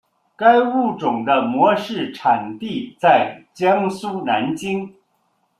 [0.35, 4.91] 该物种的模式产地在江苏南京。